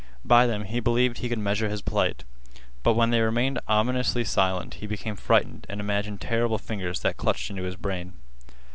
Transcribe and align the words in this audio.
By 0.25 0.47
them 0.47 0.63
he 0.63 0.79
believed 0.79 1.19
he 1.19 1.29
could 1.29 1.37
measure 1.37 1.69
his 1.69 1.83
plight. 1.83 2.23
But 2.81 2.95
when 2.95 3.11
they 3.11 3.21
remained 3.21 3.59
ominously 3.67 4.23
silent 4.23 4.73
he 4.81 4.87
became 4.87 5.15
frightened 5.15 5.67
and 5.69 5.79
imagined 5.79 6.21
terrible 6.21 6.57
fingers 6.57 7.01
that 7.01 7.17
clutched 7.17 7.51
into 7.51 7.61
his 7.61 7.75
brain. 7.75 8.13